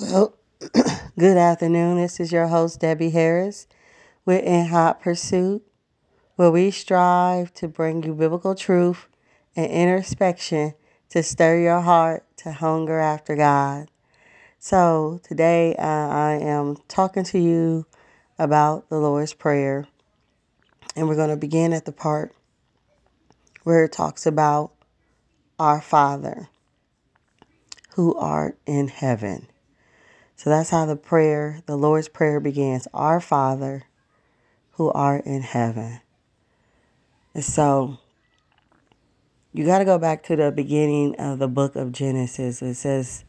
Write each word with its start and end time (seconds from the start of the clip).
Well, 0.00 0.34
good 1.18 1.36
afternoon. 1.36 1.98
This 1.98 2.18
is 2.18 2.32
your 2.32 2.48
host, 2.48 2.80
Debbie 2.80 3.10
Harris. 3.10 3.68
We're 4.26 4.40
in 4.40 4.66
Hot 4.66 5.00
Pursuit, 5.00 5.62
where 6.34 6.50
we 6.50 6.72
strive 6.72 7.54
to 7.54 7.68
bring 7.68 8.02
you 8.02 8.12
biblical 8.12 8.56
truth 8.56 9.06
and 9.54 9.70
introspection 9.70 10.74
to 11.10 11.22
stir 11.22 11.60
your 11.60 11.80
heart 11.80 12.24
to 12.38 12.50
hunger 12.50 12.98
after 12.98 13.36
God. 13.36 13.88
So, 14.58 15.20
today 15.22 15.76
uh, 15.76 15.86
I 15.86 16.40
am 16.42 16.78
talking 16.88 17.22
to 17.26 17.38
you 17.38 17.86
about 18.36 18.88
the 18.88 18.98
Lord's 18.98 19.32
Prayer, 19.32 19.86
and 20.96 21.06
we're 21.06 21.14
going 21.14 21.30
to 21.30 21.36
begin 21.36 21.72
at 21.72 21.84
the 21.84 21.92
part 21.92 22.34
where 23.62 23.84
it 23.84 23.92
talks 23.92 24.26
about 24.26 24.72
our 25.60 25.80
Father 25.80 26.48
who 27.94 28.12
art 28.16 28.58
in 28.66 28.88
heaven. 28.88 29.46
So 30.44 30.50
that's 30.50 30.68
how 30.68 30.84
the 30.84 30.94
prayer, 30.94 31.62
the 31.64 31.74
Lord's 31.74 32.08
Prayer 32.08 32.38
begins 32.38 32.86
Our 32.92 33.18
Father 33.18 33.84
who 34.72 34.90
art 34.90 35.24
in 35.24 35.40
heaven. 35.40 36.02
And 37.32 37.42
so 37.42 37.96
you 39.54 39.64
got 39.64 39.78
to 39.78 39.86
go 39.86 39.98
back 39.98 40.22
to 40.24 40.36
the 40.36 40.52
beginning 40.52 41.16
of 41.18 41.38
the 41.38 41.48
book 41.48 41.76
of 41.76 41.92
Genesis. 41.92 42.60
It 42.60 42.74
says, 42.74 43.24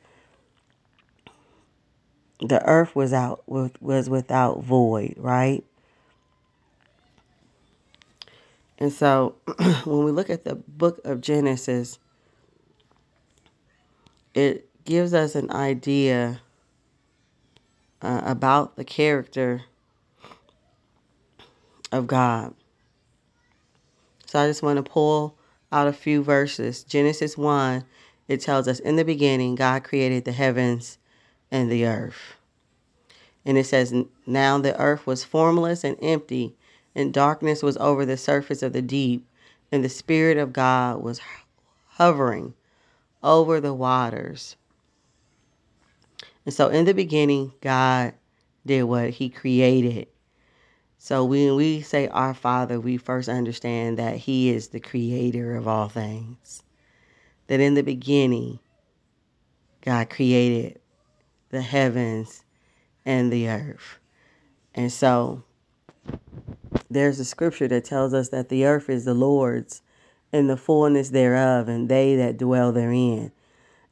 the 2.42 2.62
earth 2.66 2.98
was 2.98 3.14
out 3.14 3.44
was 3.48 4.10
without 4.10 4.62
void, 4.62 5.14
right? 5.16 5.64
And 8.78 8.92
so 8.92 9.36
when 9.86 10.04
we 10.04 10.12
look 10.12 10.30
at 10.30 10.44
the 10.44 10.56
book 10.56 11.00
of 11.06 11.22
Genesis, 11.22 11.98
it 14.34 14.68
gives 14.84 15.14
us 15.14 15.36
an 15.36 15.50
idea 15.50 16.42
uh, 18.06 18.22
about 18.24 18.76
the 18.76 18.84
character 18.84 19.64
of 21.92 22.08
God. 22.08 22.54
So 24.26 24.40
I 24.40 24.48
just 24.48 24.64
want 24.64 24.78
to 24.78 24.84
pull 24.84 25.38
out 25.72 25.88
a 25.88 25.94
few 25.94 26.24
verses. 26.24 26.84
Genesis 26.84 27.38
1, 27.38 27.84
it 28.28 28.42
tells 28.42 28.68
us, 28.68 28.80
In 28.80 28.96
the 28.96 29.06
beginning, 29.06 29.56
God 29.56 29.84
created 29.84 30.26
the 30.26 30.32
heavens 30.32 30.98
and 31.52 31.72
the 31.72 31.86
earth. 31.86 32.36
And 33.46 33.58
it 33.58 33.66
says, 33.66 33.94
Now 34.26 34.58
the 34.58 34.80
earth 34.80 35.06
was 35.06 35.24
formless 35.24 35.84
and 35.84 35.98
empty, 36.02 36.56
and 36.96 37.14
darkness 37.14 37.62
was 37.62 37.78
over 37.78 38.06
the 38.06 38.18
surface 38.18 38.64
of 38.64 38.74
the 38.74 38.82
deep, 38.82 39.26
and 39.72 39.84
the 39.84 39.90
Spirit 39.90 40.38
of 40.38 40.54
God 40.54 41.02
was 41.02 41.22
hovering 41.92 42.54
over 43.24 43.60
the 43.60 43.74
waters. 43.74 44.56
And 46.46 46.54
so 46.54 46.70
in 46.70 46.86
the 46.86 46.94
beginning, 46.94 47.54
God 47.62 48.14
did 48.66 48.84
what? 48.84 49.10
He 49.10 49.30
created 49.30 50.08
so 51.06 51.24
when 51.24 51.56
we 51.56 51.82
say 51.82 52.08
our 52.08 52.34
Father, 52.34 52.80
we 52.80 52.98
first 52.98 53.30
understand 53.30 54.00
that 54.00 54.18
He 54.18 54.50
is 54.50 54.70
the 54.70 54.80
creator 54.80 55.56
of 55.56 55.68
all 55.68 55.88
things. 55.88 56.64
That 57.46 57.60
in 57.60 57.76
the 57.76 57.84
beginning, 57.84 58.58
God 59.82 60.10
created 60.10 60.80
the 61.50 61.62
heavens 61.62 62.44
and 63.06 63.32
the 63.32 63.50
earth. 63.50 64.00
And 64.74 64.92
so 64.92 65.44
there's 66.90 67.20
a 67.20 67.26
scripture 67.26 67.68
that 67.68 67.86
tells 67.86 68.16
us 68.16 68.30
that 68.30 68.50
the 68.50 68.66
earth 68.66 68.90
is 68.90 69.06
the 69.06 69.14
Lord's 69.14 69.84
and 70.34 70.50
the 70.50 70.58
fullness 70.58 71.10
thereof, 71.10 71.68
and 71.68 71.88
they 71.88 72.16
that 72.16 72.40
dwell 72.40 72.72
therein. 72.72 73.32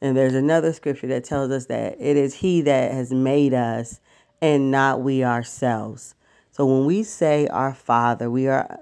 And 0.03 0.17
there's 0.17 0.35
another 0.35 0.73
scripture 0.73 1.07
that 1.07 1.23
tells 1.23 1.49
us 1.49 1.67
that 1.67 1.95
it 1.97 2.17
is 2.17 2.33
He 2.35 2.59
that 2.63 2.91
has 2.91 3.13
made 3.13 3.53
us 3.53 4.01
and 4.41 4.69
not 4.69 5.01
we 5.01 5.23
ourselves. 5.23 6.13
So 6.51 6.65
when 6.65 6.85
we 6.85 7.03
say 7.03 7.47
our 7.47 7.73
Father, 7.73 8.29
we 8.29 8.49
are 8.49 8.79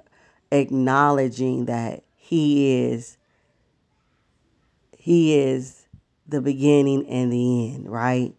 acknowledging 0.51 1.65
that 1.65 2.01
He 2.15 2.85
is 2.85 3.19
He 4.97 5.37
is 5.37 5.85
the 6.27 6.41
beginning 6.41 7.07
and 7.07 7.31
the 7.31 7.75
end, 7.75 7.87
right? 7.87 8.33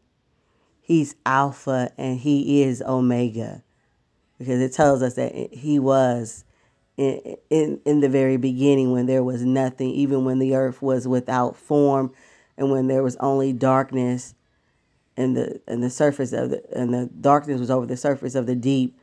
He's 0.81 1.15
Alpha 1.25 1.93
and 1.97 2.19
He 2.19 2.65
is 2.65 2.83
Omega. 2.83 3.63
Because 4.41 4.61
it 4.61 4.73
tells 4.73 5.03
us 5.03 5.15
that 5.15 5.55
He 5.55 5.79
was 5.79 6.45
in, 6.97 7.37
in, 7.49 7.81
in 7.85 8.01
the 8.01 8.09
very 8.09 8.39
beginning 8.39 8.91
when 8.91 9.07
there 9.07 9.23
was 9.23 9.45
nothing, 9.45 9.91
even 9.91 10.25
when 10.25 10.41
the 10.41 10.57
earth 10.57 10.83
was 10.83 11.07
without 11.07 11.57
form 11.57 12.13
and 12.57 12.71
when 12.71 12.87
there 12.87 13.03
was 13.03 13.17
only 13.17 13.53
darkness 13.53 14.35
and 15.17 15.37
the 15.37 15.61
and 15.67 15.83
the 15.83 15.91
surface 15.91 16.33
of 16.33 16.51
the 16.51 16.63
and 16.79 16.93
the 16.93 17.07
darkness 17.21 17.61
was 17.61 17.71
over 17.71 17.87
the 17.87 17.97
surface 17.97 18.35
of 18.35 18.47
the 18.47 18.55
deep 18.55 18.97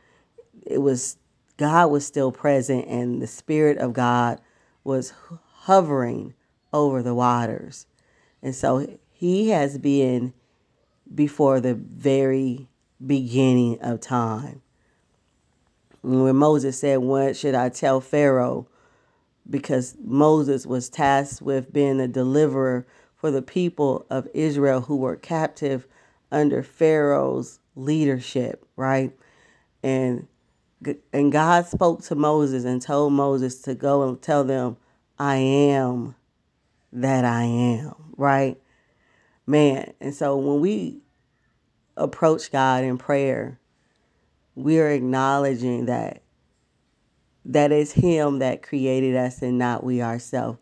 it 0.66 0.78
was 0.78 1.16
God 1.56 1.90
was 1.90 2.06
still 2.06 2.32
present 2.32 2.86
and 2.86 3.20
the 3.20 3.26
Spirit 3.26 3.76
of 3.76 3.92
God 3.92 4.40
was 4.82 5.12
hovering 5.52 6.32
over 6.72 7.02
the 7.02 7.14
waters. 7.14 7.86
And 8.42 8.54
so 8.54 8.98
he 9.12 9.50
has 9.50 9.76
been 9.76 10.32
before 11.14 11.60
the 11.60 11.74
very 11.74 12.68
beginning 13.04 13.78
of 13.82 14.00
time. 14.00 14.62
When 16.00 16.36
Moses 16.36 16.78
said, 16.78 17.00
What 17.00 17.36
should 17.36 17.54
I 17.54 17.68
tell 17.68 18.00
Pharaoh? 18.00 18.66
Because 19.48 19.96
Moses 20.02 20.64
was 20.64 20.88
tasked 20.88 21.42
with 21.42 21.72
being 21.74 22.00
a 22.00 22.08
deliverer 22.08 22.86
for 23.20 23.30
the 23.30 23.42
people 23.42 24.06
of 24.08 24.26
Israel 24.32 24.80
who 24.80 24.96
were 24.96 25.14
captive 25.14 25.86
under 26.32 26.62
Pharaoh's 26.62 27.58
leadership, 27.76 28.64
right? 28.76 29.12
And 29.82 30.26
and 31.12 31.30
God 31.30 31.66
spoke 31.66 32.02
to 32.04 32.14
Moses 32.14 32.64
and 32.64 32.80
told 32.80 33.12
Moses 33.12 33.60
to 33.62 33.74
go 33.74 34.08
and 34.08 34.20
tell 34.22 34.44
them, 34.44 34.78
I 35.18 35.36
am 35.36 36.14
that 36.94 37.26
I 37.26 37.42
am, 37.42 37.94
right? 38.16 38.58
Man, 39.46 39.92
and 40.00 40.14
so 40.14 40.38
when 40.38 40.60
we 40.60 41.02
approach 41.98 42.50
God 42.50 42.84
in 42.84 42.96
prayer, 42.96 43.60
we 44.54 44.78
are 44.78 44.88
acknowledging 44.88 45.84
that 45.86 46.22
that 47.44 47.70
is 47.70 47.92
him 47.92 48.38
that 48.38 48.62
created 48.62 49.14
us 49.16 49.42
and 49.42 49.58
not 49.58 49.84
we 49.84 50.00
ourselves. 50.00 50.58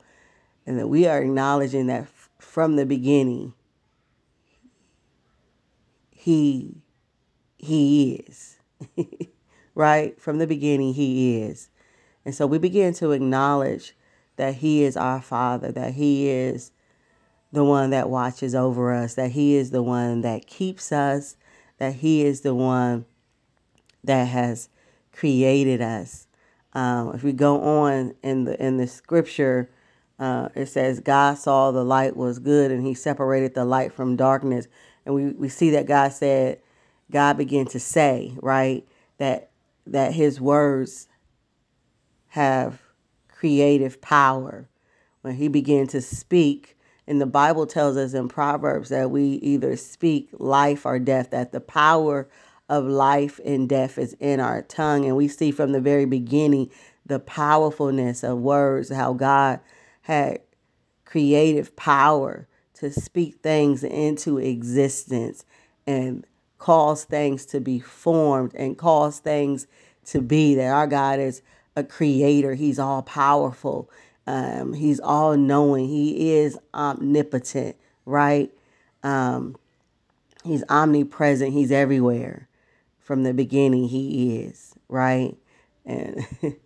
And 0.66 0.78
that 0.78 0.88
we 0.88 1.06
are 1.06 1.20
acknowledging 1.20 1.86
that 1.86 2.08
from 2.38 2.76
the 2.76 2.86
beginning 2.86 3.54
he 6.10 6.82
he 7.58 8.14
is. 8.14 8.58
right? 9.74 10.20
From 10.20 10.38
the 10.38 10.46
beginning, 10.46 10.94
He 10.94 11.40
is. 11.40 11.70
And 12.24 12.34
so 12.34 12.46
we 12.46 12.58
begin 12.58 12.94
to 12.94 13.12
acknowledge 13.12 13.94
that 14.36 14.56
He 14.56 14.82
is 14.82 14.96
our 14.96 15.20
Father, 15.20 15.72
that 15.72 15.94
He 15.94 16.28
is 16.28 16.72
the 17.52 17.64
one 17.64 17.90
that 17.90 18.10
watches 18.10 18.54
over 18.54 18.92
us, 18.92 19.14
that 19.14 19.32
He 19.32 19.54
is 19.54 19.70
the 19.70 19.82
one 19.82 20.22
that 20.22 20.46
keeps 20.46 20.92
us, 20.92 21.36
that 21.78 21.94
He 21.94 22.24
is 22.24 22.42
the 22.42 22.54
one 22.54 23.06
that 24.04 24.24
has 24.24 24.68
created 25.12 25.80
us. 25.80 26.26
Um, 26.74 27.14
if 27.14 27.22
we 27.22 27.32
go 27.32 27.60
on 27.60 28.14
in 28.22 28.44
the 28.44 28.62
in 28.62 28.76
the 28.76 28.86
scripture, 28.86 29.70
uh, 30.18 30.48
it 30.54 30.66
says 30.66 31.00
God 31.00 31.38
saw 31.38 31.70
the 31.70 31.84
light 31.84 32.16
was 32.16 32.38
good, 32.38 32.70
and 32.70 32.86
He 32.86 32.94
separated 32.94 33.54
the 33.54 33.64
light 33.64 33.92
from 33.92 34.16
darkness. 34.16 34.66
And 35.06 35.14
we, 35.14 35.26
we 35.32 35.48
see 35.48 35.70
that 35.70 35.86
God 35.86 36.12
said, 36.12 36.60
God 37.10 37.38
began 37.38 37.66
to 37.66 37.80
say, 37.80 38.36
right, 38.42 38.86
that 39.18 39.50
that 39.86 40.12
his 40.12 40.40
words 40.40 41.08
have 42.28 42.82
creative 43.28 44.00
power. 44.00 44.68
When 45.22 45.34
he 45.34 45.48
began 45.48 45.86
to 45.88 46.00
speak, 46.00 46.76
and 47.06 47.20
the 47.20 47.26
Bible 47.26 47.66
tells 47.66 47.96
us 47.96 48.14
in 48.14 48.28
Proverbs 48.28 48.90
that 48.90 49.10
we 49.10 49.22
either 49.22 49.76
speak 49.76 50.28
life 50.32 50.86
or 50.86 50.98
death, 50.98 51.30
that 51.30 51.52
the 51.52 51.60
power 51.60 52.28
of 52.68 52.84
life 52.84 53.40
and 53.44 53.68
death 53.68 53.98
is 53.98 54.14
in 54.20 54.40
our 54.40 54.62
tongue. 54.62 55.06
And 55.06 55.16
we 55.16 55.26
see 55.26 55.50
from 55.50 55.72
the 55.72 55.80
very 55.80 56.04
beginning 56.04 56.70
the 57.04 57.18
powerfulness 57.18 58.22
of 58.22 58.38
words, 58.38 58.90
how 58.90 59.14
God 59.14 59.60
had 60.08 60.40
creative 61.04 61.76
power 61.76 62.48
to 62.72 62.90
speak 62.90 63.36
things 63.42 63.84
into 63.84 64.38
existence 64.38 65.44
and 65.86 66.26
cause 66.56 67.04
things 67.04 67.44
to 67.44 67.60
be 67.60 67.78
formed 67.78 68.54
and 68.54 68.78
cause 68.78 69.18
things 69.18 69.66
to 70.06 70.22
be. 70.22 70.54
That 70.54 70.72
our 70.72 70.86
God 70.86 71.20
is 71.20 71.42
a 71.76 71.84
creator, 71.84 72.54
He's 72.54 72.78
all 72.78 73.02
powerful, 73.02 73.90
um, 74.26 74.72
He's 74.72 74.98
all 74.98 75.36
knowing, 75.36 75.88
He 75.88 76.32
is 76.32 76.58
omnipotent, 76.72 77.76
right? 78.06 78.50
Um, 79.02 79.56
he's 80.42 80.64
omnipresent, 80.70 81.52
He's 81.52 81.70
everywhere. 81.70 82.48
From 82.98 83.24
the 83.24 83.34
beginning, 83.34 83.88
He 83.88 84.38
is, 84.38 84.74
right? 84.88 85.36
And 85.84 86.26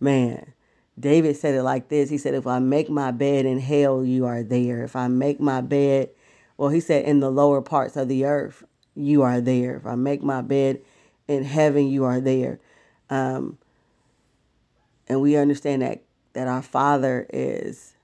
man, 0.00 0.54
David 0.98 1.36
said 1.36 1.54
it 1.54 1.62
like 1.62 1.88
this 1.88 2.10
He 2.10 2.18
said, 2.18 2.34
If 2.34 2.46
I 2.46 2.58
make 2.58 2.90
my 2.90 3.10
bed 3.10 3.46
in 3.46 3.60
hell, 3.60 4.04
you 4.04 4.26
are 4.26 4.42
there. 4.42 4.82
If 4.84 4.96
I 4.96 5.08
make 5.08 5.40
my 5.40 5.60
bed 5.60 6.10
well, 6.60 6.68
he 6.68 6.80
said, 6.80 7.06
in 7.06 7.20
the 7.20 7.30
lower 7.30 7.62
parts 7.62 7.96
of 7.96 8.08
the 8.08 8.26
earth, 8.26 8.64
you 8.94 9.22
are 9.22 9.40
there. 9.40 9.76
If 9.76 9.86
I 9.86 9.94
make 9.94 10.22
my 10.22 10.42
bed 10.42 10.82
in 11.26 11.42
heaven, 11.42 11.88
you 11.88 12.04
are 12.04 12.20
there. 12.20 12.60
Um, 13.08 13.56
and 15.08 15.22
we 15.22 15.36
understand 15.36 15.80
that 15.80 16.02
that 16.34 16.48
our 16.48 16.60
Father 16.60 17.26
is 17.30 17.94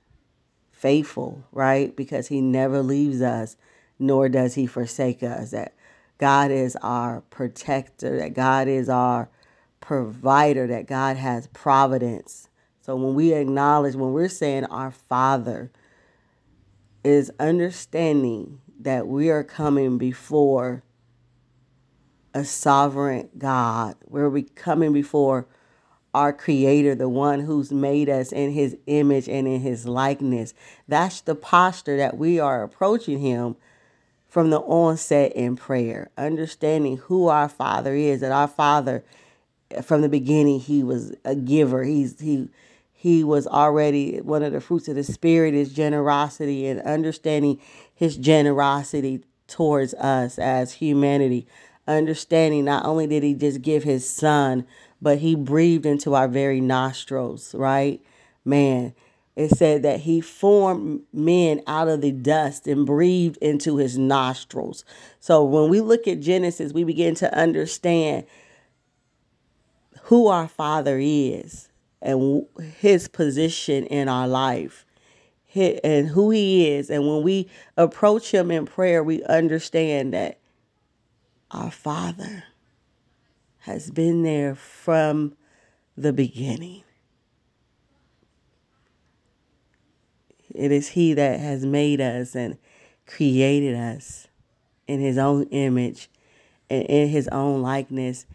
faithful, 0.72 1.44
right? 1.52 1.94
Because 1.94 2.28
he 2.28 2.40
never 2.40 2.82
leaves 2.82 3.20
us, 3.20 3.58
nor 3.98 4.30
does 4.30 4.54
he 4.54 4.66
forsake 4.66 5.22
us. 5.22 5.50
That 5.50 5.74
God 6.16 6.50
is 6.50 6.76
our 6.76 7.20
protector, 7.28 8.16
that 8.20 8.32
God 8.32 8.68
is 8.68 8.88
our 8.88 9.28
provider, 9.80 10.66
that 10.66 10.86
God 10.86 11.18
has 11.18 11.46
providence. 11.48 12.45
So 12.86 12.94
when 12.94 13.14
we 13.14 13.32
acknowledge, 13.32 13.96
when 13.96 14.12
we're 14.12 14.28
saying 14.28 14.66
our 14.66 14.92
Father, 14.92 15.72
is 17.02 17.32
understanding 17.40 18.60
that 18.78 19.08
we 19.08 19.28
are 19.28 19.42
coming 19.42 19.98
before 19.98 20.84
a 22.32 22.44
sovereign 22.44 23.28
God, 23.36 23.96
where 24.02 24.30
we 24.30 24.42
coming 24.42 24.92
before 24.92 25.48
our 26.14 26.32
creator, 26.32 26.94
the 26.94 27.08
one 27.08 27.40
who's 27.40 27.72
made 27.72 28.08
us 28.08 28.30
in 28.30 28.52
his 28.52 28.76
image 28.86 29.28
and 29.28 29.48
in 29.48 29.62
his 29.62 29.86
likeness. 29.86 30.54
That's 30.86 31.20
the 31.22 31.34
posture 31.34 31.96
that 31.96 32.16
we 32.16 32.38
are 32.38 32.62
approaching 32.62 33.18
him 33.18 33.56
from 34.28 34.50
the 34.50 34.60
onset 34.60 35.32
in 35.32 35.56
prayer, 35.56 36.12
understanding 36.16 36.98
who 36.98 37.26
our 37.26 37.48
father 37.48 37.96
is, 37.96 38.20
that 38.20 38.30
our 38.30 38.46
father 38.46 39.04
from 39.82 40.02
the 40.02 40.08
beginning 40.08 40.60
he 40.60 40.84
was 40.84 41.12
a 41.24 41.34
giver. 41.34 41.82
He's 41.82 42.20
he 42.20 42.48
he 42.98 43.22
was 43.22 43.46
already 43.46 44.16
one 44.22 44.42
of 44.42 44.54
the 44.54 44.60
fruits 44.60 44.88
of 44.88 44.94
the 44.94 45.04
spirit 45.04 45.52
is 45.52 45.70
generosity 45.74 46.66
and 46.66 46.80
understanding 46.80 47.60
his 47.94 48.16
generosity 48.16 49.22
towards 49.46 49.92
us 49.94 50.38
as 50.38 50.72
humanity. 50.72 51.46
Understanding 51.86 52.64
not 52.64 52.86
only 52.86 53.06
did 53.06 53.22
he 53.22 53.34
just 53.34 53.60
give 53.60 53.84
his 53.84 54.08
son, 54.08 54.66
but 55.00 55.18
he 55.18 55.34
breathed 55.34 55.84
into 55.84 56.14
our 56.14 56.26
very 56.26 56.58
nostrils, 56.58 57.54
right? 57.54 58.00
Man, 58.46 58.94
it 59.36 59.50
said 59.50 59.82
that 59.82 60.00
he 60.00 60.22
formed 60.22 61.02
men 61.12 61.60
out 61.66 61.88
of 61.88 62.00
the 62.00 62.12
dust 62.12 62.66
and 62.66 62.86
breathed 62.86 63.36
into 63.42 63.76
his 63.76 63.98
nostrils. 63.98 64.86
So 65.20 65.44
when 65.44 65.68
we 65.68 65.82
look 65.82 66.08
at 66.08 66.20
Genesis, 66.20 66.72
we 66.72 66.82
begin 66.82 67.14
to 67.16 67.32
understand 67.38 68.24
who 70.04 70.28
our 70.28 70.48
Father 70.48 70.98
is 70.98 71.68
and 72.06 72.46
his 72.78 73.08
position 73.08 73.84
in 73.86 74.08
our 74.08 74.28
life 74.28 74.84
and 75.54 76.08
who 76.08 76.30
he 76.30 76.68
is. 76.68 76.90
And 76.90 77.06
when 77.08 77.22
we 77.22 77.48
approach 77.76 78.32
him 78.32 78.50
in 78.50 78.66
prayer, 78.66 79.02
we 79.02 79.22
understand 79.24 80.12
that 80.14 80.38
our 81.50 81.70
Father 81.70 82.44
has 83.60 83.90
been 83.90 84.22
there 84.22 84.54
from 84.54 85.34
the 85.96 86.12
beginning. 86.12 86.82
It 90.54 90.70
is 90.70 90.88
he 90.88 91.14
that 91.14 91.40
has 91.40 91.66
made 91.66 92.00
us 92.00 92.34
and 92.34 92.58
created 93.06 93.74
us 93.74 94.28
in 94.86 95.00
his 95.00 95.18
own 95.18 95.44
image 95.44 96.08
and 96.70 96.84
in 96.84 97.08
his 97.08 97.28
own 97.28 97.62
likeness 97.62 98.26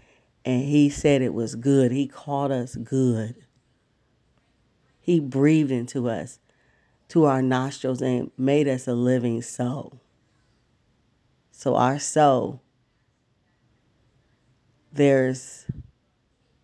and 0.44 0.64
he 0.64 0.90
said 0.90 1.22
it 1.22 1.34
was 1.34 1.56
good. 1.56 1.92
He 1.92 2.08
called 2.08 2.52
us 2.52 2.76
good. 2.76 3.36
He 5.02 5.20
breathed 5.20 5.72
into 5.72 6.10
us, 6.10 6.40
to 7.10 7.26
our 7.26 7.42
nostrils, 7.42 8.02
and 8.02 8.32
made 8.38 8.68
us 8.68 8.88
a 8.88 8.94
living 8.94 9.42
soul. 9.42 10.00
So, 11.52 11.76
our 11.76 12.00
soul, 12.00 12.62
there's 14.94 15.66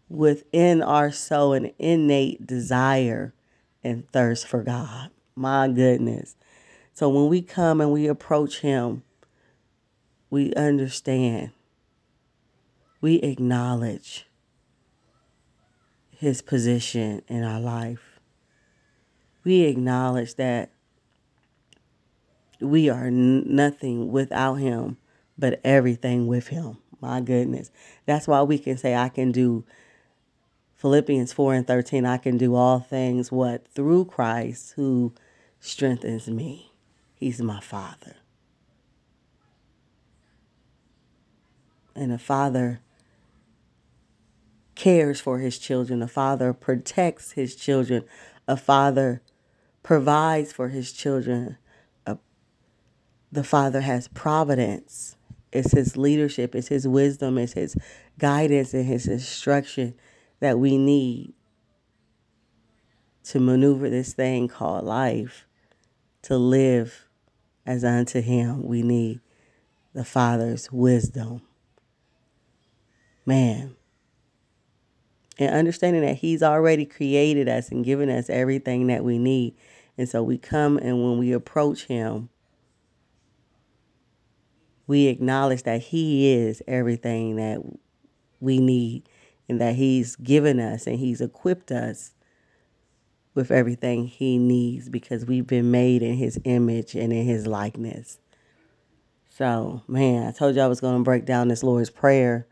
within 0.10 0.82
our 0.82 1.12
soul 1.12 1.54
an 1.54 1.72
innate 1.78 2.48
desire 2.48 3.34
and 3.84 4.10
thirst 4.12 4.48
for 4.48 4.64
God. 4.64 5.10
My 5.36 5.68
goodness. 5.68 6.36
So, 6.94 7.10
when 7.10 7.28
we 7.30 7.42
come 7.42 7.82
and 7.82 7.92
we 7.92 8.08
approach 8.08 8.62
Him, 8.62 9.04
we 10.30 10.54
understand 10.54 11.52
we 13.02 13.16
acknowledge 13.18 14.26
his 16.10 16.42
position 16.42 17.22
in 17.28 17.44
our 17.44 17.60
life. 17.60 18.17
We 19.48 19.62
acknowledge 19.62 20.36
that 20.36 20.72
we 22.60 22.90
are 22.90 23.10
nothing 23.10 24.12
without 24.12 24.56
him, 24.56 24.98
but 25.38 25.62
everything 25.64 26.28
with 26.28 26.50
him. 26.50 26.80
My 27.00 27.22
goodness. 27.22 27.72
That's 28.06 28.28
why 28.28 28.42
we 28.42 28.60
can 28.60 28.78
say, 28.78 28.94
I 28.94 29.08
can 29.08 29.32
do 29.32 29.64
Philippians 30.76 31.32
4 31.32 31.54
and 31.54 31.66
13. 31.66 32.06
I 32.06 32.18
can 32.18 32.36
do 32.36 32.56
all 32.56 32.82
things, 32.82 33.32
what? 33.32 33.66
Through 33.70 34.08
Christ 34.08 34.74
who 34.76 35.14
strengthens 35.62 36.28
me. 36.28 36.74
He's 37.16 37.42
my 37.42 37.62
Father. 37.62 38.18
And 41.96 42.12
a 42.12 42.18
Father 42.18 42.82
cares 44.76 45.22
for 45.22 45.40
his 45.40 45.58
children. 45.58 46.02
A 46.02 46.08
father 46.10 46.52
protects 46.52 47.32
his 47.32 47.56
children. 47.56 48.04
A 48.46 48.58
father 48.58 49.22
provides 49.88 50.52
for 50.52 50.68
his 50.68 50.92
children. 50.92 51.58
A, 52.06 52.18
the 53.32 53.42
father 53.42 53.80
has 53.80 54.10
providence. 54.10 55.16
It's 55.54 55.72
his 55.72 55.96
leadership, 55.96 56.56
it's 56.56 56.68
his 56.68 56.86
wisdom, 56.86 57.38
it's 57.38 57.54
his 57.54 57.78
guidance 58.20 58.74
and 58.74 58.86
his 58.86 59.08
instruction 59.08 59.94
that 60.42 60.60
we 60.60 60.78
need 60.78 61.34
to 63.24 63.40
maneuver 63.40 63.90
this 63.90 64.12
thing 64.12 64.50
called 64.50 64.84
life, 64.84 65.48
to 66.24 66.38
live 66.38 67.08
as 67.66 67.86
unto 67.86 68.20
him. 68.20 68.68
We 68.68 68.82
need 68.82 69.22
the 69.94 70.04
Father's 70.04 70.70
wisdom. 70.70 71.44
Man, 73.26 73.78
and 75.40 75.54
understanding 75.54 76.02
that 76.02 76.18
he's 76.18 76.44
already 76.44 76.86
created 76.86 77.48
us 77.48 77.70
and 77.70 77.86
given 77.86 78.10
us 78.10 78.30
everything 78.30 78.88
that 78.88 79.06
we 79.06 79.18
need. 79.18 79.56
And 79.98 80.08
so 80.08 80.22
we 80.22 80.38
come 80.38 80.78
and 80.78 81.04
when 81.04 81.18
we 81.18 81.32
approach 81.32 81.86
him, 81.86 82.30
we 84.86 85.08
acknowledge 85.08 85.64
that 85.64 85.82
he 85.82 86.34
is 86.34 86.62
everything 86.68 87.36
that 87.36 87.60
we 88.40 88.60
need 88.60 89.10
and 89.50 89.60
that 89.60 89.76
he's 89.76 90.16
given 90.16 90.60
us 90.60 90.88
and 90.88 90.98
he's 90.98 91.22
equipped 91.22 91.72
us 91.72 92.12
with 93.34 93.52
everything 93.52 94.08
he 94.08 94.38
needs 94.38 94.90
because 94.90 95.26
we've 95.26 95.48
been 95.48 95.72
made 95.72 96.02
in 96.02 96.16
his 96.16 96.40
image 96.44 96.96
and 96.96 97.14
in 97.14 97.26
his 97.26 97.46
likeness. 97.46 98.20
So, 99.30 99.84
man, 99.88 100.28
I 100.28 100.32
told 100.32 100.56
you 100.56 100.62
I 100.62 100.68
was 100.68 100.82
going 100.82 100.98
to 100.98 101.04
break 101.04 101.26
down 101.26 101.48
this 101.48 101.64
Lord's 101.64 101.92
Prayer 101.92 102.48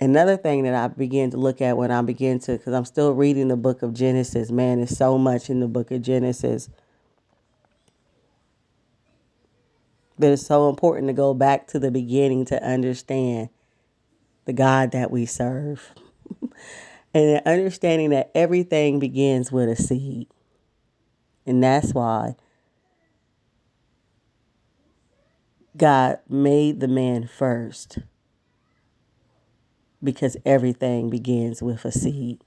another 0.00 0.36
thing 0.36 0.64
that 0.64 0.74
I 0.74 0.88
began 0.88 1.30
to 1.30 1.36
look 1.36 1.60
at 1.60 1.76
when 1.76 1.90
I 1.90 2.02
began 2.02 2.38
to, 2.40 2.52
because 2.52 2.72
I'm 2.72 2.84
still 2.84 3.12
reading 3.12 3.48
the 3.48 3.56
book 3.56 3.82
of 3.82 3.94
Genesis, 3.94 4.50
man, 4.50 4.78
there's 4.78 4.96
so 4.96 5.18
much 5.18 5.50
in 5.50 5.60
the 5.60 5.68
book 5.68 5.90
of 5.90 6.02
Genesis. 6.02 6.68
But 10.18 10.30
it's 10.30 10.46
so 10.46 10.68
important 10.68 11.06
to 11.08 11.12
go 11.12 11.32
back 11.34 11.68
to 11.68 11.78
the 11.78 11.90
beginning 11.90 12.44
to 12.46 12.62
understand 12.62 13.50
the 14.46 14.52
God 14.52 14.92
that 14.92 15.10
we 15.10 15.26
serve. 15.26 15.92
and 17.14 17.42
understanding 17.46 18.10
that 18.10 18.30
everything 18.34 18.98
begins 18.98 19.50
with 19.52 19.68
a 19.68 19.76
seed. 19.76 20.28
And 21.46 21.62
that's 21.62 21.92
why 21.92 22.36
God 25.76 26.18
made 26.28 26.80
the 26.80 26.88
man 26.88 27.26
first 27.26 27.98
because 30.02 30.36
everything 30.44 31.10
begins 31.10 31.62
with 31.62 31.84
a 31.84 31.92
seed. 31.92 32.42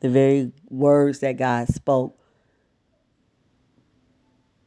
The 0.00 0.08
very 0.08 0.52
words 0.68 1.20
that 1.20 1.32
God 1.32 1.68
spoke 1.68 2.18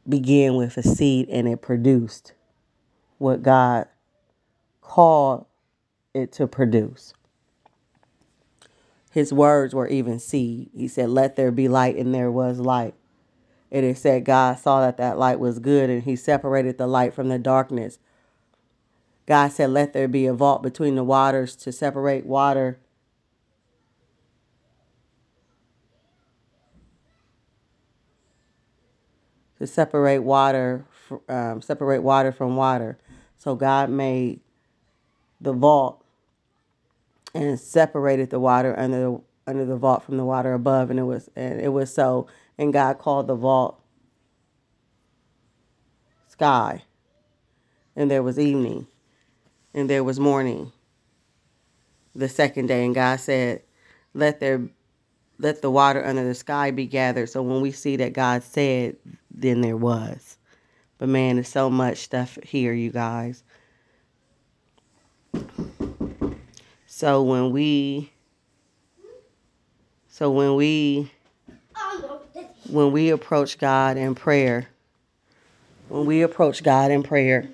began 0.08 0.56
with 0.56 0.76
a 0.76 0.82
seed 0.82 1.28
and 1.28 1.48
it 1.48 1.62
produced 1.62 2.34
what 3.18 3.42
God 3.42 3.86
called 4.80 5.46
it 6.12 6.32
to 6.32 6.46
produce. 6.46 7.14
His 9.10 9.32
words 9.32 9.74
were 9.74 9.88
even 9.88 10.18
seed. 10.18 10.70
He 10.74 10.88
said, 10.88 11.10
Let 11.10 11.36
there 11.36 11.50
be 11.50 11.68
light, 11.68 11.96
and 11.96 12.14
there 12.14 12.30
was 12.30 12.58
light. 12.58 12.94
And 13.70 13.84
it 13.84 13.98
said, 13.98 14.24
God 14.24 14.58
saw 14.58 14.80
that 14.80 14.96
that 14.96 15.18
light 15.18 15.38
was 15.38 15.58
good, 15.58 15.90
and 15.90 16.02
he 16.02 16.16
separated 16.16 16.78
the 16.78 16.86
light 16.86 17.14
from 17.14 17.28
the 17.28 17.38
darkness. 17.38 17.98
God 19.26 19.52
said, 19.52 19.70
Let 19.70 19.92
there 19.92 20.08
be 20.08 20.26
a 20.26 20.34
vault 20.34 20.62
between 20.62 20.94
the 20.94 21.04
waters 21.04 21.56
to 21.56 21.72
separate 21.72 22.26
water. 22.26 22.78
To 29.58 29.66
separate 29.66 30.20
water 30.20 30.86
um, 31.28 31.60
separate 31.62 32.02
water 32.02 32.32
from 32.32 32.56
water. 32.56 32.98
So 33.38 33.54
God 33.54 33.90
made 33.90 34.40
the 35.40 35.52
vault 35.52 36.04
and 37.34 37.58
separated 37.58 38.30
the 38.30 38.40
water 38.40 38.78
under 38.78 39.00
the 39.00 39.20
under 39.46 39.64
the 39.64 39.76
vault 39.76 40.04
from 40.04 40.16
the 40.16 40.24
water 40.24 40.52
above, 40.54 40.90
and 40.90 40.98
it 40.98 41.04
was 41.04 41.28
and 41.34 41.60
it 41.60 41.70
was 41.70 41.92
so. 41.92 42.26
And 42.58 42.72
God 42.72 42.98
called 42.98 43.26
the 43.26 43.34
vault 43.34 43.80
sky, 46.28 46.84
and 47.96 48.10
there 48.10 48.22
was 48.22 48.38
evening, 48.38 48.86
and 49.74 49.88
there 49.88 50.04
was 50.04 50.20
morning. 50.20 50.72
The 52.14 52.28
second 52.28 52.66
day, 52.66 52.84
and 52.84 52.94
God 52.94 53.20
said, 53.20 53.62
"Let 54.14 54.40
there 54.40 54.68
let 55.38 55.60
the 55.60 55.70
water 55.70 56.04
under 56.04 56.24
the 56.24 56.34
sky 56.34 56.70
be 56.70 56.86
gathered. 56.86 57.28
So 57.28 57.42
when 57.42 57.60
we 57.60 57.72
see 57.72 57.96
that 57.96 58.12
God 58.12 58.42
said, 58.42 58.96
then 59.30 59.60
there 59.60 59.76
was. 59.76 60.38
But 60.98 61.08
man, 61.08 61.36
there's 61.36 61.48
so 61.48 61.68
much 61.68 61.98
stuff 61.98 62.38
here, 62.44 62.72
you 62.72 62.90
guys. 62.90 63.42
So 66.86 67.22
when 67.22 67.50
we 67.50 68.12
so 70.08 70.30
when 70.30 70.54
we 70.54 71.10
when 72.68 72.92
we 72.92 73.10
approach 73.10 73.58
God 73.58 73.96
in 73.96 74.14
prayer, 74.14 74.68
when 75.88 76.06
we 76.06 76.22
approach 76.22 76.62
God 76.62 76.90
in 76.90 77.02
prayer, 77.02 77.48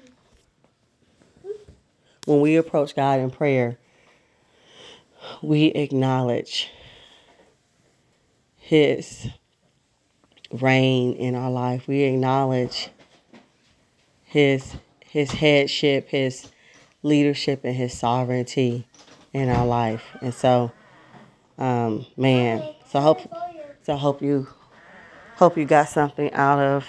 when 2.28 2.42
we 2.42 2.56
approach 2.56 2.94
God 2.94 3.20
in 3.20 3.30
prayer, 3.30 3.78
we 5.42 5.66
acknowledge 5.68 6.70
his 8.58 9.28
reign 10.52 11.14
in 11.14 11.34
our 11.34 11.50
life. 11.50 11.88
We 11.88 12.02
acknowledge 12.02 12.90
his 14.24 14.76
his 15.00 15.30
headship, 15.30 16.10
his 16.10 16.52
leadership, 17.02 17.64
and 17.64 17.74
his 17.74 17.96
sovereignty 17.98 18.86
in 19.32 19.48
our 19.48 19.66
life. 19.66 20.04
And 20.20 20.34
so, 20.34 20.70
um, 21.56 22.04
man, 22.18 22.62
so 22.90 23.00
hope 23.00 23.20
so 23.84 23.96
hope 23.96 24.20
you 24.20 24.48
hope 25.36 25.56
you 25.56 25.64
got 25.64 25.88
something 25.88 26.30
out 26.34 26.58
of 26.58 26.84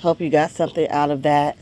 hope 0.00 0.20
you 0.20 0.30
got 0.30 0.50
something 0.50 0.88
out 0.88 1.10
of 1.10 1.22
that. 1.22 1.58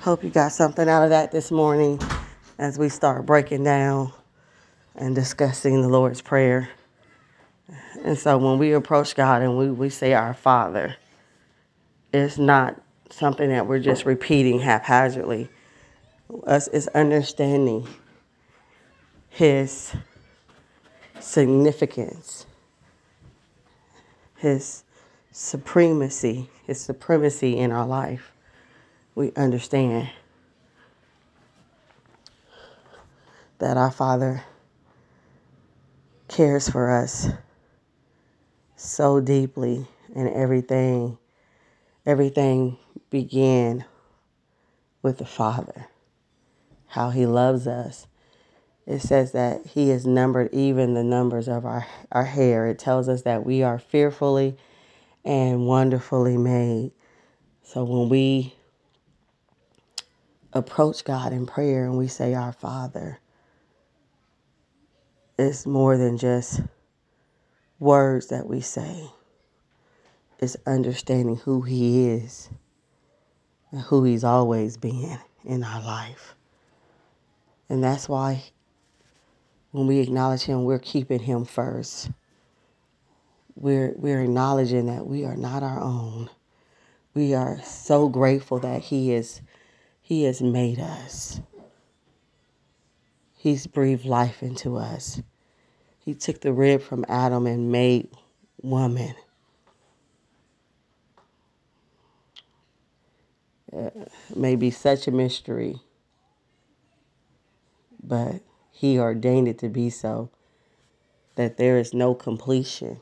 Hope 0.00 0.22
you 0.22 0.30
got 0.30 0.52
something 0.52 0.88
out 0.88 1.02
of 1.02 1.10
that 1.10 1.32
this 1.32 1.50
morning 1.50 2.00
as 2.58 2.78
we 2.78 2.88
start 2.88 3.26
breaking 3.26 3.64
down 3.64 4.12
and 4.94 5.14
discussing 5.14 5.82
the 5.82 5.88
Lord's 5.88 6.22
Prayer. 6.22 6.70
And 8.04 8.16
so 8.16 8.38
when 8.38 8.58
we 8.58 8.72
approach 8.72 9.14
God 9.14 9.42
and 9.42 9.58
we, 9.58 9.68
we 9.68 9.90
say 9.90 10.14
our 10.14 10.32
Father, 10.32 10.96
it's 12.12 12.38
not 12.38 12.80
something 13.10 13.50
that 13.50 13.66
we're 13.66 13.80
just 13.80 14.06
repeating 14.06 14.60
haphazardly. 14.60 15.48
Us 16.46 16.68
is 16.68 16.88
understanding 16.88 17.86
his 19.28 19.92
significance, 21.20 22.46
his 24.36 24.84
supremacy, 25.30 26.48
his 26.66 26.80
supremacy 26.80 27.56
in 27.56 27.72
our 27.72 27.86
life. 27.86 28.32
We 29.14 29.32
understand 29.36 30.10
that 33.58 33.76
our 33.76 33.90
Father 33.90 34.44
cares 36.28 36.68
for 36.68 36.90
us 36.90 37.28
so 38.76 39.20
deeply 39.20 39.86
and 40.14 40.28
everything 40.28 41.18
everything 42.06 42.78
began 43.10 43.84
with 45.02 45.18
the 45.18 45.26
Father. 45.26 45.88
How 46.86 47.10
he 47.10 47.26
loves 47.26 47.66
us. 47.66 48.06
It 48.86 49.00
says 49.00 49.32
that 49.32 49.66
he 49.66 49.88
has 49.88 50.06
numbered 50.06 50.54
even 50.54 50.94
the 50.94 51.02
numbers 51.02 51.48
of 51.48 51.66
our, 51.66 51.86
our 52.12 52.24
hair. 52.24 52.66
It 52.66 52.78
tells 52.78 53.08
us 53.08 53.22
that 53.22 53.44
we 53.44 53.62
are 53.62 53.80
fearfully 53.80 54.56
and 55.24 55.66
wonderfully 55.66 56.36
made. 56.36 56.92
So 57.64 57.82
when 57.82 58.08
we 58.08 58.54
approach 60.52 61.04
God 61.04 61.32
in 61.32 61.46
prayer 61.46 61.84
and 61.84 61.98
we 61.98 62.06
say, 62.06 62.34
Our 62.34 62.52
Father, 62.52 63.18
it's 65.36 65.66
more 65.66 65.98
than 65.98 66.16
just 66.16 66.60
words 67.80 68.28
that 68.28 68.46
we 68.46 68.60
say, 68.60 69.10
it's 70.38 70.56
understanding 70.64 71.36
who 71.36 71.62
He 71.62 72.08
is 72.08 72.50
and 73.72 73.80
who 73.80 74.04
He's 74.04 74.22
always 74.22 74.76
been 74.76 75.18
in 75.44 75.64
our 75.64 75.82
life. 75.82 76.36
And 77.68 77.82
that's 77.82 78.08
why 78.08 78.44
when 79.76 79.86
we 79.86 79.98
acknowledge 79.98 80.44
Him, 80.44 80.64
we're 80.64 80.78
keeping 80.78 81.18
Him 81.18 81.44
first. 81.44 82.10
We're, 83.56 83.92
we're 83.98 84.22
acknowledging 84.22 84.86
that 84.86 85.06
we 85.06 85.26
are 85.26 85.36
not 85.36 85.62
our 85.62 85.78
own. 85.78 86.30
We 87.12 87.34
are 87.34 87.60
so 87.62 88.08
grateful 88.08 88.58
that 88.60 88.80
He 88.80 89.12
is 89.12 89.42
He 90.00 90.24
has 90.24 90.40
made 90.40 90.80
us. 90.80 91.42
He's 93.34 93.66
breathed 93.66 94.06
life 94.06 94.42
into 94.42 94.78
us. 94.78 95.20
He 95.98 96.14
took 96.14 96.40
the 96.40 96.54
rib 96.54 96.80
from 96.80 97.04
Adam 97.06 97.46
and 97.46 97.70
made 97.70 98.08
woman. 98.62 99.14
Uh, 103.76 103.90
may 104.34 104.56
be 104.56 104.70
such 104.70 105.06
a 105.06 105.10
mystery, 105.10 105.80
but 108.02 108.40
He 108.76 108.98
ordained 108.98 109.48
it 109.48 109.58
to 109.60 109.70
be 109.70 109.88
so 109.88 110.28
that 111.36 111.56
there 111.56 111.78
is 111.78 111.94
no 111.94 112.14
completion, 112.14 113.00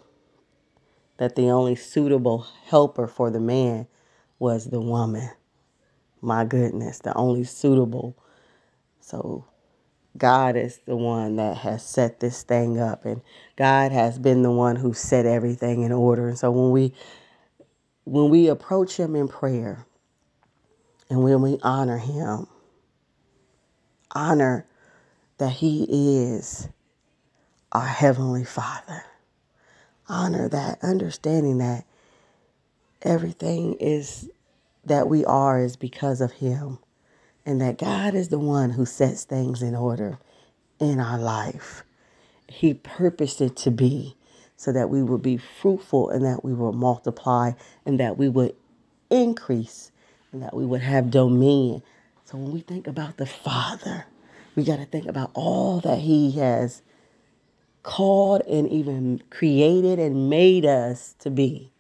that 1.17 1.35
the 1.35 1.51
only 1.51 1.75
suitable 1.75 2.47
helper 2.67 3.09
for 3.09 3.29
the 3.29 3.41
man 3.41 3.89
was 4.39 4.67
the 4.67 4.81
woman. 4.81 5.31
My 6.21 6.45
goodness, 6.45 7.01
the 7.01 7.13
only 7.15 7.43
suitable. 7.43 8.17
So 9.01 9.47
God 10.17 10.55
is 10.55 10.79
the 10.87 10.95
one 10.95 11.35
that 11.37 11.57
has 11.57 11.85
set 11.85 12.21
this 12.21 12.45
thing 12.45 12.79
up 12.79 13.05
and 13.05 13.21
God 13.57 13.91
has 13.91 14.17
been 14.17 14.43
the 14.43 14.53
one 14.53 14.77
who 14.77 14.95
set 14.95 15.27
everything 15.27 15.83
in 15.83 15.91
order. 15.91 16.29
And 16.29 16.39
so 16.39 16.53
when 16.53 16.71
we 16.71 16.95
when 18.05 18.31
we 18.31 18.47
approach 18.47 18.97
him 18.97 19.17
in 19.17 19.27
prayer 19.27 19.87
and 21.11 21.25
when 21.25 21.43
we 21.43 21.59
honor 21.65 21.99
him, 21.99 22.47
honor 24.13 24.69
that 25.39 25.53
he 25.53 25.87
is 25.91 26.69
our 27.73 27.87
heavenly 27.87 28.45
Father. 28.45 29.05
Honor 30.09 30.49
that 30.49 30.79
understanding 30.83 31.59
that 31.59 31.85
everything 33.03 33.75
is 33.75 34.31
that 34.85 35.09
we 35.09 35.25
are 35.25 35.61
is 35.61 35.77
because 35.77 36.21
of 36.21 36.33
him 36.33 36.79
and 37.47 37.61
that 37.61 37.79
God 37.79 38.15
is 38.15 38.29
the 38.29 38.39
one 38.39 38.71
who 38.71 38.87
sets 38.87 39.25
things 39.25 39.63
in 39.63 39.75
order 39.75 40.19
in 40.79 41.01
our 41.01 41.19
life. 41.19 41.85
He 42.49 42.75
purposed 42.75 43.41
it 43.41 43.57
to 43.57 43.71
be 43.71 44.17
so 44.57 44.73
that 44.73 44.91
we 44.91 45.03
would 45.03 45.23
be 45.23 45.37
fruitful 45.37 46.11
and 46.11 46.25
that 46.25 46.45
we 46.45 46.55
will 46.55 46.73
multiply 46.73 47.53
and 47.85 47.99
that 48.01 48.17
we 48.17 48.29
would 48.29 48.55
increase 49.11 49.91
and 50.33 50.43
that 50.43 50.55
we 50.55 50.65
would 50.65 50.83
have 50.83 51.11
dominion. 51.11 51.83
So 52.25 52.39
when 52.39 52.53
we 52.53 52.61
think 52.61 52.87
about 52.87 53.17
the 53.17 53.27
Father, 53.27 54.07
we 54.57 54.65
got 54.65 54.77
to 54.77 54.87
think 54.87 55.07
about 55.07 55.31
all 55.35 55.81
that 55.81 56.01
He 56.01 56.33
has 56.33 56.83
called 57.83 58.43
and 58.43 58.69
even 58.71 59.23
created 59.31 59.99
and 59.99 60.31
made 60.31 60.65
us 60.65 61.15
to 61.21 61.31
be. 61.31 61.71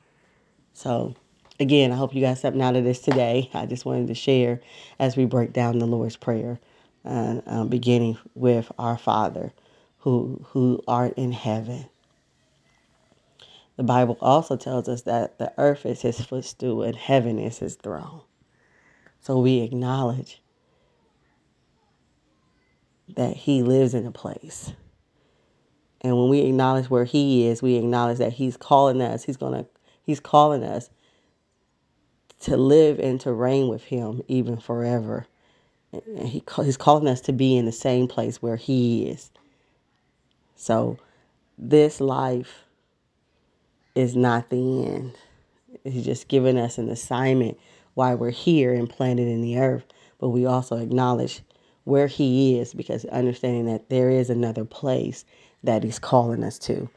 So, 0.75 1.14
again, 1.59 1.93
I 1.93 1.97
hope 1.97 2.14
you 2.14 2.21
got 2.21 2.38
something 2.38 2.62
out 2.62 2.76
of 2.76 2.85
this 2.85 3.00
today. 3.00 3.50
I 3.54 3.66
just 3.66 3.85
wanted 3.85 4.09
to 4.09 4.14
share 4.14 4.61
as 4.99 5.16
we 5.16 5.25
break 5.25 5.52
down 5.52 5.78
the 5.78 5.87
Lord's 5.87 6.16
Prayer, 6.16 6.61
uh, 7.04 7.40
uh, 7.47 7.64
beginning 7.64 8.19
with 8.35 8.71
our 8.78 8.99
Father 8.99 9.52
who, 9.99 10.45
who 10.49 10.83
art 10.87 11.14
in 11.16 11.33
heaven. 11.33 11.87
The 13.76 13.83
Bible 13.83 14.19
also 14.21 14.57
tells 14.57 14.88
us 14.88 15.02
that 15.02 15.38
the 15.38 15.52
earth 15.59 15.87
is 15.87 16.02
his 16.02 16.21
footstool 16.21 16.83
and 16.83 16.95
heaven 16.95 17.38
is 17.38 17.59
his 17.59 17.75
throne. 17.75 18.23
So 19.21 19.38
we 19.38 19.61
acknowledge 19.61 20.43
that 23.08 23.37
he 23.37 23.62
lives 23.62 23.94
in 23.94 24.06
a 24.06 24.12
place. 24.12 24.73
And 26.00 26.16
when 26.16 26.28
we 26.28 26.40
acknowledge 26.40 26.90
where 26.90 27.04
he 27.04 27.46
is, 27.46 27.62
we 27.62 27.76
acknowledge 27.76 28.18
that 28.18 28.34
he's 28.34 28.56
calling 28.56 29.00
us. 29.00 29.25
He's 29.25 29.38
to 29.38 29.66
he's 30.04 30.20
calling 30.20 30.64
us 30.64 30.90
to 32.40 32.56
live 32.56 32.99
and 32.99 33.20
to 33.23 33.32
reign 33.32 33.68
with 33.68 33.84
him 33.84 34.23
even 34.28 34.58
forever 34.58 35.26
And 35.92 36.28
he, 36.28 36.42
he's 36.62 36.76
calling 36.76 37.08
us 37.08 37.20
to 37.23 37.32
be 37.32 37.56
in 37.56 37.66
the 37.66 37.73
same 37.73 38.08
place 38.08 38.42
where 38.42 38.56
he 38.56 39.06
is. 39.08 39.30
So 40.56 40.99
this 41.58 42.00
life 42.00 42.64
is 43.94 44.16
not 44.16 44.50
the 44.50 44.87
end. 44.87 45.14
He's 45.84 46.04
just 46.04 46.28
giving 46.28 46.58
us 46.58 46.78
an 46.78 46.88
assignment 46.90 47.58
why 47.94 48.14
we're 48.14 48.30
here 48.30 48.75
and 48.75 48.90
planted 48.90 49.28
in 49.28 49.40
the 49.40 49.58
earth. 49.58 49.84
But 50.18 50.30
we 50.30 50.46
also 50.46 50.76
acknowledge 50.76 51.42
where 51.84 52.06
he 52.06 52.58
is 52.58 52.74
because 52.74 53.04
understanding 53.06 53.66
that 53.66 53.88
there 53.90 54.10
is 54.10 54.30
another 54.30 54.64
place 54.64 55.24
that 55.62 55.84
he's 55.84 55.98
calling 55.98 56.42
us 56.42 56.58
to. 56.58 56.88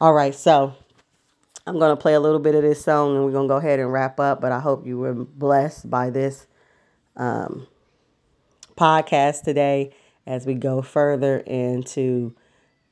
All 0.00 0.12
right, 0.12 0.34
so 0.34 0.74
I'm 1.66 1.78
going 1.78 1.96
to 1.96 2.00
play 2.00 2.14
a 2.14 2.20
little 2.20 2.38
bit 2.38 2.54
of 2.54 2.62
this 2.62 2.84
song 2.84 3.16
and 3.16 3.24
we're 3.24 3.32
going 3.32 3.48
to 3.48 3.52
go 3.52 3.58
ahead 3.58 3.78
and 3.78 3.92
wrap 3.92 4.18
up. 4.18 4.40
But 4.40 4.52
I 4.52 4.60
hope 4.60 4.86
you 4.86 4.98
were 4.98 5.14
blessed 5.14 5.90
by 5.90 6.10
this 6.10 6.46
um, 7.16 7.66
podcast 8.76 9.42
today 9.42 9.92
as 10.26 10.46
we 10.46 10.54
go 10.54 10.82
further 10.82 11.38
into 11.38 12.34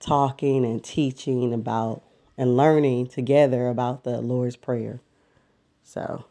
talking 0.00 0.64
and 0.64 0.82
teaching 0.82 1.52
about 1.52 2.02
and 2.37 2.56
learning 2.56 3.08
together 3.08 3.68
about 3.68 4.04
the 4.04 4.20
Lord's 4.20 4.56
Prayer. 4.56 5.00
So. 5.82 6.25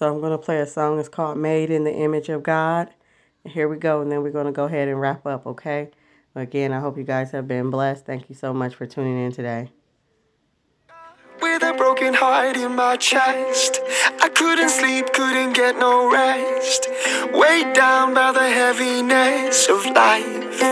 So 0.00 0.10
I'm 0.10 0.20
going 0.20 0.32
to 0.32 0.38
play 0.38 0.58
a 0.60 0.66
song. 0.66 0.98
It's 0.98 1.10
called 1.10 1.36
Made 1.36 1.68
in 1.68 1.84
the 1.84 1.92
Image 1.92 2.30
of 2.30 2.42
God. 2.42 2.88
Here 3.44 3.68
we 3.68 3.76
go. 3.76 4.00
And 4.00 4.10
then 4.10 4.22
we're 4.22 4.30
going 4.30 4.46
to 4.46 4.52
go 4.52 4.64
ahead 4.64 4.88
and 4.88 4.98
wrap 4.98 5.26
up, 5.26 5.46
okay? 5.46 5.90
Again, 6.34 6.72
I 6.72 6.80
hope 6.80 6.96
you 6.96 7.04
guys 7.04 7.32
have 7.32 7.46
been 7.46 7.68
blessed. 7.68 8.06
Thank 8.06 8.30
you 8.30 8.34
so 8.34 8.54
much 8.54 8.74
for 8.74 8.86
tuning 8.86 9.22
in 9.22 9.30
today. 9.30 9.70
With 11.42 11.62
a 11.62 11.74
broken 11.74 12.14
heart 12.14 12.56
in 12.56 12.74
my 12.76 12.96
chest, 12.96 13.80
I 14.22 14.30
couldn't 14.30 14.70
sleep, 14.70 15.12
couldn't 15.12 15.52
get 15.52 15.76
no 15.76 16.10
rest. 16.10 16.88
Weighed 17.34 17.74
down 17.74 18.14
by 18.14 18.32
the 18.32 18.48
heaviness 18.48 19.68
of 19.68 19.84
life. 19.84 20.62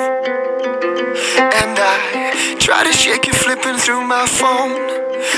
And 1.36 1.76
I 1.78 2.56
try 2.58 2.82
to 2.82 2.92
shake 2.94 3.28
it, 3.28 3.34
flipping 3.34 3.76
through 3.76 4.06
my 4.06 4.24
phone. 4.24 4.72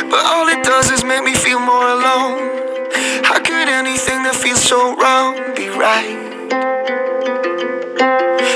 But 0.08 0.24
all 0.26 0.46
it 0.46 0.62
does 0.62 0.92
is 0.92 1.02
make 1.02 1.24
me 1.24 1.34
feel 1.34 1.58
more 1.58 1.88
alone. 1.88 2.69
Anything 3.80 4.22
that 4.24 4.36
feels 4.36 4.60
so 4.60 4.92
wrong 5.00 5.40
be 5.56 5.72
right? 5.72 6.20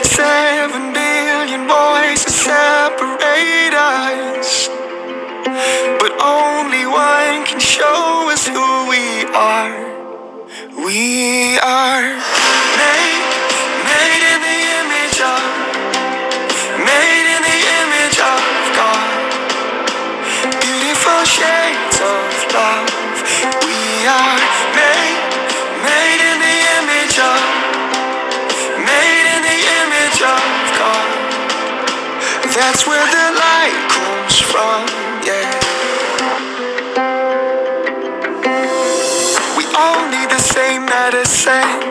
Seven 0.05 0.93
billion 0.93 1.65
voices 1.65 2.29
separate 2.45 3.73
us, 3.73 4.69
but 5.97 6.13
only 6.21 6.85
one 6.85 7.41
can 7.49 7.57
show 7.57 8.29
us 8.29 8.45
who 8.45 8.69
we 8.93 9.25
are. 9.33 9.73
We 10.85 11.57
are 11.57 12.05
made, 12.77 13.25
made 13.89 14.25
in 14.29 14.41
the 14.45 14.61
image 14.77 15.19
of, 15.25 15.41
made 16.85 17.27
in 17.33 17.41
the 17.49 17.61
image 17.81 18.19
of 18.21 18.45
God. 18.77 19.17
Beautiful 20.61 21.25
shades 21.25 21.97
of 22.13 22.29
love. 22.53 22.93
We 23.65 24.05
are 24.05 24.34
That's 32.55 32.87
where 32.87 33.05
the 33.11 33.27
light 33.35 33.89
comes 33.91 34.39
from, 34.39 34.87
yeah. 35.27 35.51
We 39.59 39.65
all 39.75 40.09
need 40.09 40.31
the 40.31 40.39
same 40.39 40.87
medicine. 40.87 41.83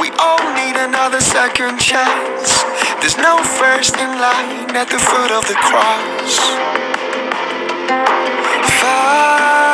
We 0.00 0.10
all 0.20 0.38
need 0.54 0.76
another 0.76 1.20
second 1.20 1.80
chance. 1.80 2.62
There's 3.00 3.18
no 3.18 3.42
first 3.42 3.96
in 3.96 4.10
line 4.20 4.70
at 4.76 4.88
the 4.88 5.00
foot 5.00 5.32
of 5.32 5.42
the 5.48 5.58
cross. 5.66 6.38
Father, 8.80 9.67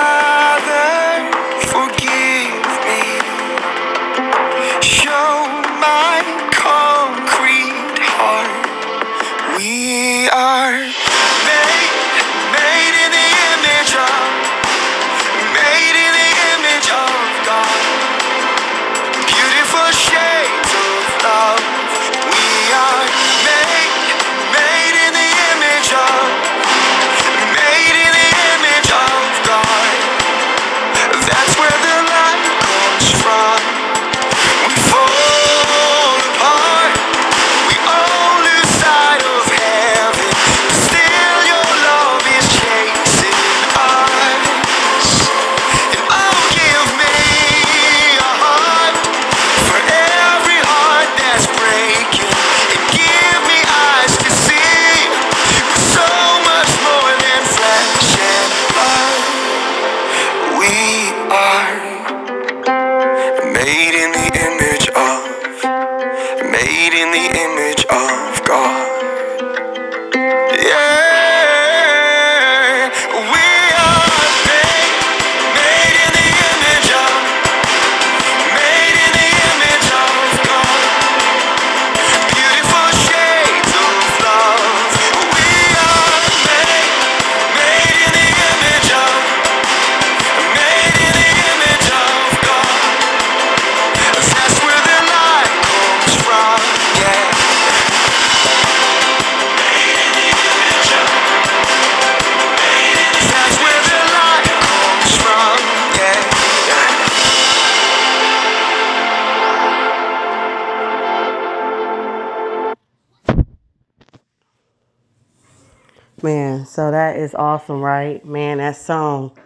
is 117.16 117.35
awesome, 117.35 117.81
right? 117.81 118.24
Man, 118.24 118.59
that 118.59 118.77
song. 118.77 119.37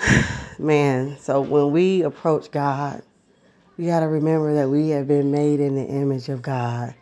Man, 0.58 1.16
so 1.18 1.40
when 1.40 1.70
we 1.72 2.02
approach 2.02 2.50
God, 2.50 3.02
we 3.76 3.86
got 3.86 4.00
to 4.00 4.08
remember 4.08 4.54
that 4.54 4.68
we 4.68 4.88
have 4.90 5.06
been 5.06 5.30
made 5.30 5.60
in 5.60 5.74
the 5.76 5.84
image 5.84 6.28
of 6.28 6.42
God. 6.42 6.94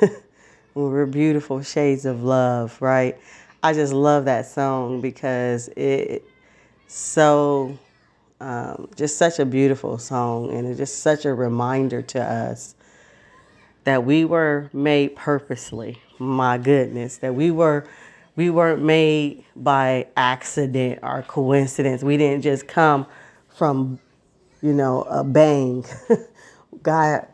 We're 0.74 1.06
beautiful 1.06 1.62
shades 1.62 2.04
of 2.04 2.22
love, 2.22 2.80
right? 2.80 3.18
I 3.62 3.72
just 3.72 3.92
love 3.92 4.24
that 4.26 4.46
song 4.46 5.00
because 5.00 5.68
it 5.68 6.24
so 6.86 7.78
um, 8.40 8.88
just 8.96 9.16
such 9.16 9.38
a 9.38 9.46
beautiful 9.46 9.98
song 9.98 10.50
and 10.50 10.66
it's 10.66 10.78
just 10.78 10.98
such 11.00 11.24
a 11.24 11.32
reminder 11.32 12.02
to 12.02 12.22
us 12.22 12.74
that 13.84 14.04
we 14.04 14.24
were 14.24 14.68
made 14.72 15.16
purposely. 15.16 16.00
My 16.18 16.58
goodness, 16.58 17.18
that 17.18 17.34
we 17.34 17.50
were 17.50 17.86
we 18.36 18.50
weren't 18.50 18.82
made 18.82 19.44
by 19.54 20.08
accident 20.16 21.00
or 21.02 21.22
coincidence. 21.22 22.02
We 22.02 22.16
didn't 22.16 22.42
just 22.42 22.66
come 22.66 23.06
from, 23.48 24.00
you 24.60 24.72
know, 24.72 25.02
a 25.02 25.22
bang. 25.22 25.84
God 26.82 27.26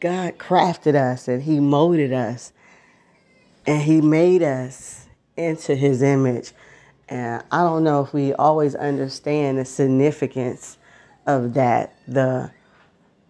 God 0.00 0.38
crafted 0.38 0.94
us 0.94 1.28
and 1.28 1.42
he 1.42 1.60
molded 1.60 2.12
us 2.12 2.52
and 3.66 3.82
he 3.82 4.00
made 4.00 4.42
us 4.42 5.06
into 5.36 5.74
his 5.74 6.02
image. 6.02 6.52
And 7.08 7.42
I 7.50 7.62
don't 7.62 7.84
know 7.84 8.02
if 8.02 8.12
we 8.12 8.34
always 8.34 8.74
understand 8.74 9.58
the 9.58 9.64
significance 9.64 10.78
of 11.26 11.54
that, 11.54 11.94
the 12.06 12.50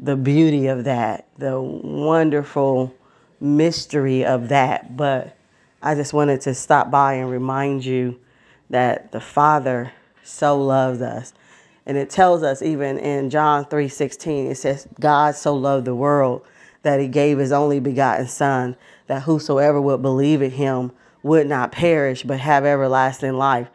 the 0.01 0.16
beauty 0.16 0.68
of 0.68 0.85
that, 0.85 1.27
the 1.38 1.61
wonderful 1.61 2.94
mystery 3.40 4.24
of 4.24 4.48
that. 4.48 4.96
But 4.96 5.37
I 5.83 5.94
just 5.94 6.12
wanted 6.12 6.40
to 6.42 6.55
stop 6.55 6.90
by 6.90 7.14
and 7.14 7.31
remind 7.31 7.85
you 7.85 8.18
that 8.70 9.12
the 9.12 9.20
Father 9.20 9.92
so 10.22 10.61
loves 10.61 11.01
us. 11.01 11.33
And 11.87 11.96
it 11.96 12.11
tells 12.11 12.42
us 12.42 12.61
even 12.61 12.98
in 12.98 13.31
John 13.31 13.64
3:16, 13.64 14.51
it 14.51 14.57
says, 14.57 14.87
God 15.01 15.35
so 15.35 15.55
loved 15.55 15.87
the 15.87 15.94
world 15.94 16.44
that 16.83 17.01
he 17.01 17.09
gave 17.09 17.38
his 17.38 17.53
only 17.53 17.81
begotten 17.81 18.29
son, 18.29 18.77
that 19.07 19.22
whosoever 19.22 19.81
would 19.81 20.03
believe 20.03 20.42
in 20.42 20.51
him 20.53 20.92
would 21.22 21.46
not 21.46 21.72
perish 21.72 22.22
but 22.22 22.40
have 22.40 22.64
everlasting 22.64 23.35
life. 23.35 23.68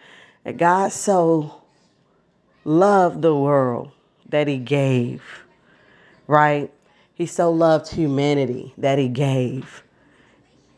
That 0.44 0.58
God 0.58 0.92
so 0.92 1.64
loved 2.64 3.22
the 3.22 3.36
world 3.36 3.92
that 4.30 4.48
he 4.48 4.58
gave 4.58 5.44
right? 6.28 6.72
He 7.16 7.26
so 7.26 7.52
loved 7.52 7.90
humanity 7.90 8.74
that 8.78 8.98
he 8.98 9.08
gave. 9.08 9.84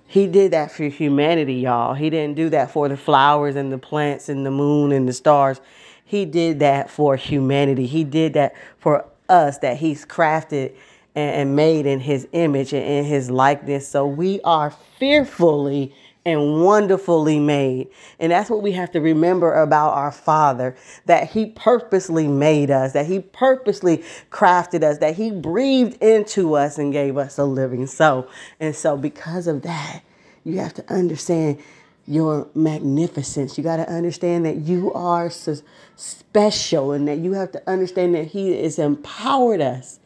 He 0.07 0.27
did 0.27 0.51
that 0.51 0.71
for 0.71 0.83
humanity, 0.85 1.55
y'all. 1.55 1.93
He 1.93 2.09
didn't 2.09 2.35
do 2.35 2.49
that 2.49 2.71
for 2.71 2.87
the 2.87 2.97
flowers 2.97 3.55
and 3.55 3.71
the 3.71 3.77
plants 3.77 4.29
and 4.29 4.45
the 4.45 4.51
moon 4.51 4.91
and 4.91 5.07
the 5.07 5.13
stars. 5.13 5.61
He 6.03 6.25
did 6.25 6.59
that 6.59 6.89
for 6.89 7.15
humanity. 7.15 7.85
He 7.87 8.03
did 8.03 8.33
that 8.33 8.53
for 8.77 9.05
us 9.27 9.57
that 9.59 9.77
he's 9.77 10.05
crafted 10.05 10.75
and 11.15 11.55
made 11.55 11.85
in 11.85 12.01
his 12.01 12.27
image 12.33 12.73
and 12.73 12.83
in 12.85 13.05
his 13.05 13.31
likeness. 13.31 13.87
So 13.87 14.05
we 14.05 14.41
are 14.41 14.71
fearfully 14.99 15.95
and 16.25 16.63
wonderfully 16.63 17.39
made. 17.39 17.87
And 18.19 18.31
that's 18.31 18.49
what 18.49 18.63
we 18.63 18.71
have 18.71 18.91
to 18.91 18.99
remember 18.99 19.53
about 19.53 19.93
our 19.93 20.11
Father 20.11 20.75
that 21.05 21.31
He 21.31 21.45
purposely 21.47 22.27
made 22.27 22.71
us, 22.71 22.93
that 22.93 23.05
He 23.05 23.19
purposely 23.19 24.03
crafted 24.31 24.83
us, 24.83 24.97
that 24.97 25.15
He 25.15 25.29
breathed 25.31 26.01
into 26.01 26.55
us 26.55 26.79
and 26.79 26.91
gave 26.91 27.17
us 27.17 27.37
a 27.37 27.45
living 27.45 27.85
soul. 27.85 28.27
And 28.59 28.75
so, 28.75 28.97
because 28.97 29.45
of 29.45 29.61
that, 29.61 30.01
you 30.43 30.57
have 30.59 30.73
to 30.75 30.93
understand 30.93 31.59
your 32.07 32.47
magnificence. 32.53 33.57
You 33.57 33.63
got 33.63 33.77
to 33.77 33.89
understand 33.89 34.45
that 34.45 34.57
you 34.57 34.93
are 34.93 35.29
so 35.29 35.55
special 35.95 36.91
and 36.91 37.07
that 37.07 37.19
you 37.19 37.33
have 37.33 37.51
to 37.51 37.69
understand 37.69 38.15
that 38.15 38.27
He 38.27 38.61
has 38.63 38.79
empowered 38.79 39.61
us 39.61 39.99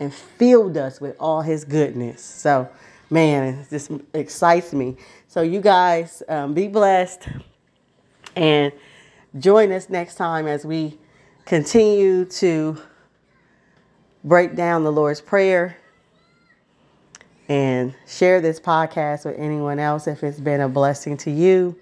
and 0.00 0.12
filled 0.12 0.76
us 0.76 1.00
with 1.00 1.16
all 1.20 1.42
His 1.42 1.64
goodness. 1.64 2.22
So, 2.22 2.68
man, 3.12 3.66
this 3.70 3.90
excites 4.14 4.72
me. 4.72 4.96
So, 5.28 5.42
you 5.42 5.60
guys 5.60 6.22
um, 6.28 6.54
be 6.54 6.66
blessed 6.66 7.28
and 8.34 8.72
join 9.38 9.70
us 9.70 9.88
next 9.88 10.16
time 10.16 10.46
as 10.46 10.64
we 10.64 10.98
continue 11.44 12.24
to 12.24 12.78
break 14.24 14.56
down 14.56 14.84
the 14.84 14.92
Lord's 14.92 15.20
Prayer 15.20 15.76
and 17.48 17.94
share 18.06 18.40
this 18.40 18.58
podcast 18.58 19.26
with 19.26 19.38
anyone 19.38 19.78
else 19.78 20.06
if 20.06 20.24
it's 20.24 20.40
been 20.40 20.60
a 20.60 20.68
blessing 20.68 21.16
to 21.18 21.30
you. 21.30 21.76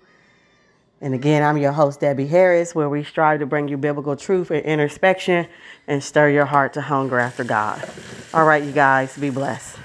And 1.03 1.15
again, 1.15 1.43
I'm 1.43 1.57
your 1.57 1.73
host, 1.73 2.01
Debbie 2.01 2.27
Harris, 2.27 2.75
where 2.75 2.89
we 2.89 3.05
strive 3.05 3.41
to 3.41 3.47
bring 3.47 3.69
you 3.69 3.77
biblical 3.77 4.17
truth 4.17 4.51
and 4.51 4.63
introspection 4.65 5.47
and 5.87 6.03
stir 6.03 6.31
your 6.31 6.45
heart 6.45 6.75
to 6.75 6.83
hunger 6.83 7.19
after 7.19 7.45
God. 7.45 7.89
All 8.35 8.45
right, 8.45 8.63
you 8.63 8.73
guys, 8.73 9.17
be 9.17 9.31
blessed. 9.31 9.79